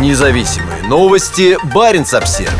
[0.00, 1.56] Независимые новости.
[1.72, 2.50] Барин обсерва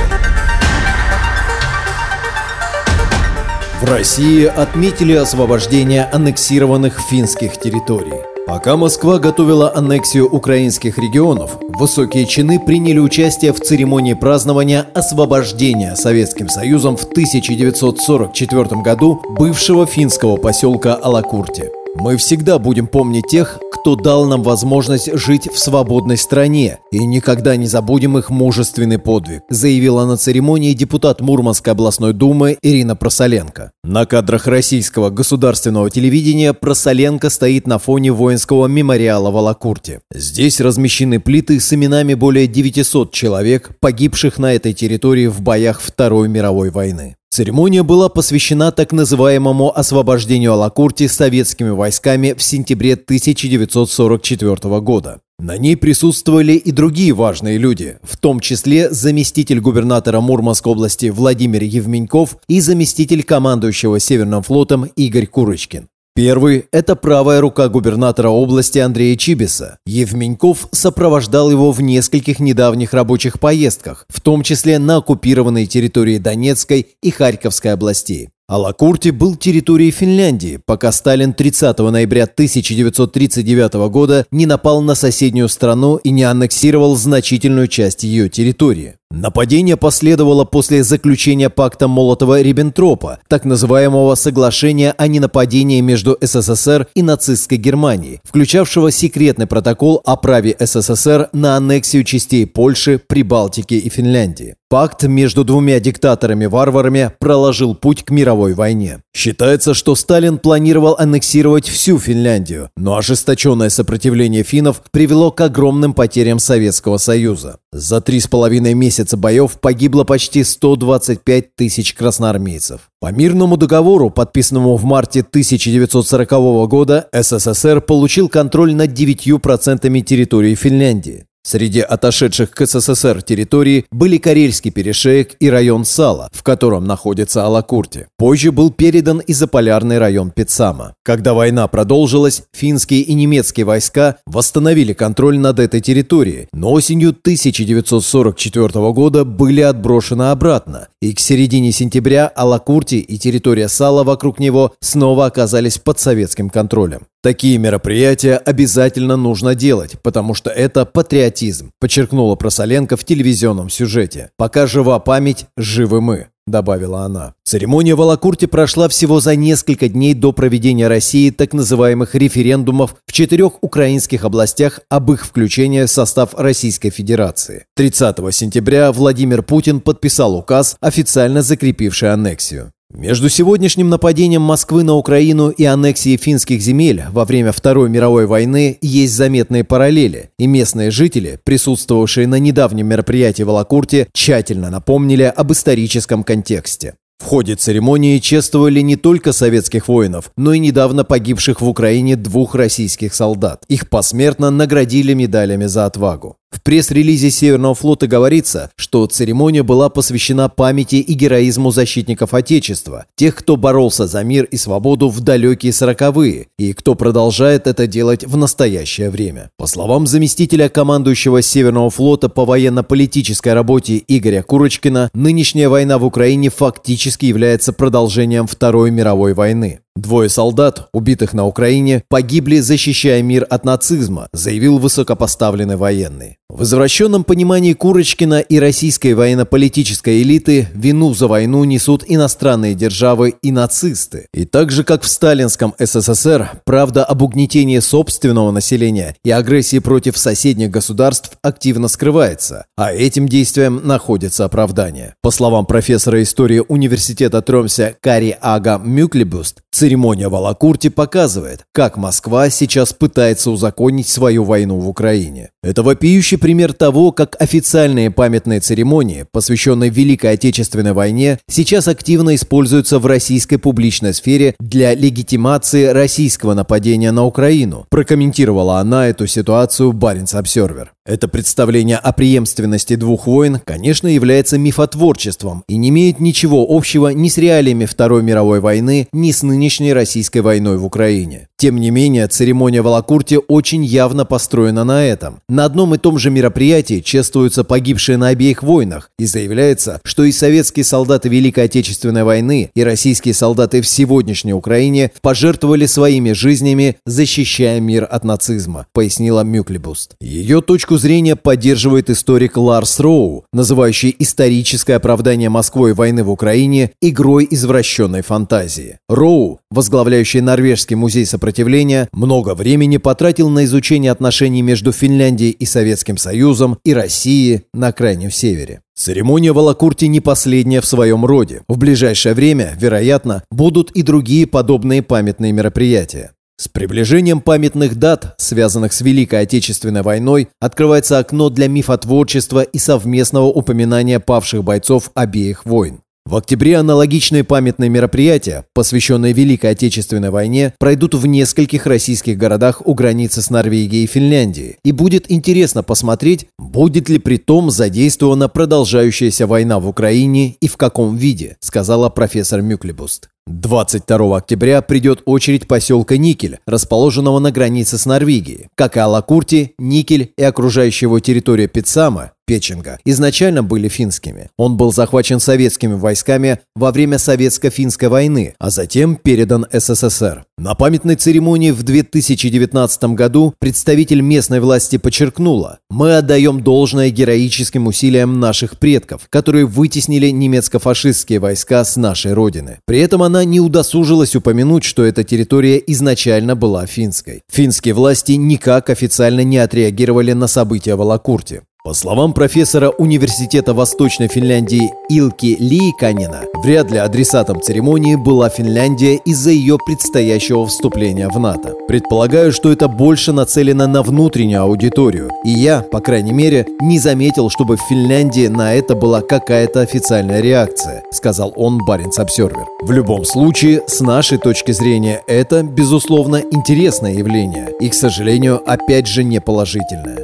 [3.80, 8.22] В России отметили освобождение аннексированных финских территорий.
[8.46, 16.48] Пока Москва готовила аннексию украинских регионов, высокие чины приняли участие в церемонии празднования освобождения Советским
[16.48, 21.83] Союзом в 1944 году бывшего финского поселка Алакурти.
[21.96, 27.54] Мы всегда будем помнить тех, кто дал нам возможность жить в свободной стране, и никогда
[27.54, 33.70] не забудем их мужественный подвиг, заявила на церемонии депутат Мурманской областной думы Ирина Просоленко.
[33.84, 40.00] На кадрах российского государственного телевидения Просоленко стоит на фоне воинского мемориала в Алакурте.
[40.12, 46.28] Здесь размещены плиты с именами более 900 человек, погибших на этой территории в боях Второй
[46.28, 47.16] мировой войны.
[47.34, 55.20] Церемония была посвящена так называемому освобождению Алакурти советскими войсками в сентябре 1944 года.
[55.40, 61.64] На ней присутствовали и другие важные люди, в том числе заместитель губернатора Мурманской области Владимир
[61.64, 65.88] Евменьков и заместитель командующего Северным флотом Игорь Курочкин.
[66.16, 69.78] Первый– это правая рука губернатора области Андрея Чибиса.
[69.84, 76.86] Евменьков сопровождал его в нескольких недавних рабочих поездках, в том числе на оккупированной территории Донецкой
[77.02, 78.28] и Харьковской областей.
[78.46, 85.96] Алакурти был территорией Финляндии, пока Сталин 30 ноября 1939 года не напал на соседнюю страну
[85.96, 88.96] и не аннексировал значительную часть ее территории.
[89.10, 97.56] Нападение последовало после заключения пакта Молотова-Риббентропа, так называемого соглашения о ненападении между СССР и нацистской
[97.56, 104.56] Германией, включавшего секретный протокол о праве СССР на аннексию частей Польши, Прибалтики и Финляндии.
[104.74, 109.02] Пакт между двумя диктаторами-варварами проложил путь к мировой войне.
[109.14, 116.40] Считается, что Сталин планировал аннексировать всю Финляндию, но ожесточенное сопротивление финнов привело к огромным потерям
[116.40, 117.58] Советского Союза.
[117.70, 122.80] За три с половиной месяца боев погибло почти 125 тысяч красноармейцев.
[122.98, 131.26] По мирному договору, подписанному в марте 1940 года, СССР получил контроль над 9% территории Финляндии.
[131.46, 138.06] Среди отошедших к СССР территорий были Карельский перешеек и район Сала, в котором находится Алакурти.
[138.16, 140.94] Позже был передан и заполярный район Пицама.
[141.02, 148.92] Когда война продолжилась, финские и немецкие войска восстановили контроль над этой территорией, но осенью 1944
[148.92, 155.26] года были отброшены обратно, и к середине сентября Алакурти и территория Сала вокруг него снова
[155.26, 157.02] оказались под советским контролем.
[157.24, 164.28] Такие мероприятия обязательно нужно делать, потому что это патриотизм, подчеркнула Просоленко в телевизионном сюжете.
[164.36, 167.32] Пока жива память, живы мы добавила она.
[167.42, 173.12] Церемония в Алакурте прошла всего за несколько дней до проведения России так называемых референдумов в
[173.12, 177.64] четырех украинских областях об их включении в состав Российской Федерации.
[177.76, 182.73] 30 сентября Владимир Путин подписал указ, официально закрепивший аннексию.
[182.96, 188.78] Между сегодняшним нападением Москвы на Украину и аннексией финских земель во время Второй мировой войны
[188.82, 195.50] есть заметные параллели, и местные жители, присутствовавшие на недавнем мероприятии в Алакурте, тщательно напомнили об
[195.50, 196.94] историческом контексте.
[197.18, 202.54] В ходе церемонии чествовали не только советских воинов, но и недавно погибших в Украине двух
[202.54, 203.64] российских солдат.
[203.66, 206.36] Их посмертно наградили медалями за отвагу.
[206.64, 213.58] Пресс-релизе Северного флота говорится, что церемония была посвящена памяти и героизму защитников Отечества, тех, кто
[213.58, 219.10] боролся за мир и свободу в далекие сороковые, и кто продолжает это делать в настоящее
[219.10, 219.50] время.
[219.58, 226.48] По словам заместителя командующего Северного флота по военно-политической работе Игоря Курочкина, нынешняя война в Украине
[226.48, 229.80] фактически является продолжением Второй мировой войны.
[229.96, 236.38] Двое солдат, убитых на Украине, погибли, защищая мир от нацизма, заявил высокопоставленный военный.
[236.54, 243.50] В извращенном понимании Курочкина и российской военно-политической элиты вину за войну несут иностранные державы и
[243.50, 244.28] нацисты.
[244.32, 250.16] И так же, как в сталинском СССР, правда об угнетении собственного населения и агрессии против
[250.16, 255.14] соседних государств активно скрывается, а этим действиям находится оправдание.
[255.22, 262.48] По словам профессора истории университета Тромся Кари Ага Мюклебюст, церемония в Алакурте показывает, как Москва
[262.48, 265.50] сейчас пытается узаконить свою войну в Украине.
[265.62, 272.98] Это вопиющий пример того, как официальные памятные церемонии, посвященные Великой Отечественной войне, сейчас активно используются
[272.98, 280.34] в российской публичной сфере для легитимации российского нападения на Украину, прокомментировала она эту ситуацию Баренц
[280.34, 280.93] Обсервер.
[281.06, 287.28] Это представление о преемственности двух войн, конечно, является мифотворчеством и не имеет ничего общего ни
[287.28, 291.48] с реалиями Второй мировой войны, ни с нынешней российской войной в Украине.
[291.58, 296.18] Тем не менее, церемония в Алакурте очень явно построена на этом, На одном и том
[296.18, 302.24] же мероприятии чествуются погибшие на обеих войнах и заявляется, что и советские солдаты Великой Отечественной
[302.24, 309.42] войны, и российские солдаты в сегодняшней Украине пожертвовали своими жизнями, защищая мир от нацизма, пояснила
[309.42, 310.16] Мюклебуст.
[310.20, 317.46] Ее точку зрения поддерживает историк Ларс Роу, называющий историческое оправдание Москвой войны в Украине игрой
[317.50, 318.98] извращенной фантазии.
[319.08, 326.16] Роу, возглавляющий Норвежский музей сопротивления, много времени потратил на изучение отношений между Финляндией и Советским
[326.16, 328.80] Союзом и Россией на Крайнем Севере.
[328.96, 331.62] Церемония в Алакурте не последняя в своем роде.
[331.66, 336.30] В ближайшее время, вероятно, будут и другие подобные памятные мероприятия.
[336.56, 343.46] С приближением памятных дат, связанных с Великой Отечественной войной, открывается окно для мифотворчества и совместного
[343.46, 346.00] упоминания павших бойцов обеих войн.
[346.26, 352.94] В октябре аналогичные памятные мероприятия, посвященные Великой Отечественной войне, пройдут в нескольких российских городах у
[352.94, 354.76] границы с Норвегией и Финляндией.
[354.84, 360.78] И будет интересно посмотреть, будет ли при том задействована продолжающаяся война в Украине и в
[360.78, 363.28] каком виде, сказала профессор Мюклебуст.
[363.46, 368.68] 22 октября придет очередь поселка Никель, расположенного на границе с Норвегией.
[368.74, 374.50] Как и Алакурти, Никель и окружающая его территория Пицама, Печенга, изначально были финскими.
[374.56, 380.44] Он был захвачен советскими войсками во время Советско-финской войны, а затем передан СССР.
[380.58, 388.38] На памятной церемонии в 2019 году представитель местной власти подчеркнула, мы отдаем должное героическим усилиям
[388.38, 392.78] наших предков, которые вытеснили немецко-фашистские войска с нашей родины.
[392.86, 397.42] При этом она не удосужилась упомянуть, что эта территория изначально была финской.
[397.50, 401.62] Финские власти никак официально не отреагировали на события в Алакурте.
[401.86, 409.50] По словам профессора Университета Восточной Финляндии Илки Лииканина, вряд ли адресатом церемонии была Финляндия из-за
[409.50, 411.74] ее предстоящего вступления в НАТО.
[411.86, 417.50] Предполагаю, что это больше нацелено на внутреннюю аудиторию, и я, по крайней мере, не заметил,
[417.50, 422.64] чтобы в Финляндии на это была какая-то официальная реакция, сказал он Баренц Обсервер.
[422.80, 429.06] В любом случае, с нашей точки зрения, это, безусловно, интересное явление и, к сожалению, опять
[429.06, 430.23] же не положительное.